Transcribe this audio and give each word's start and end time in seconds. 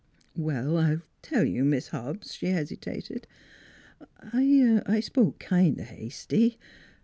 "Well, 0.35 0.77
I'll 0.77 1.03
tell 1.21 1.45
you, 1.45 1.63
Mis' 1.63 1.89
Hobbs," 1.89 2.33
she 2.33 2.47
hesi 2.47 2.75
tated." 2.79 3.25
I 4.91 4.99
spoke 4.99 5.37
kind 5.37 5.79
o' 5.79 5.83
hasty. 5.83 6.57